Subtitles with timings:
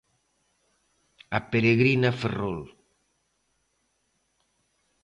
[1.37, 2.59] A Peregrina Ferrol.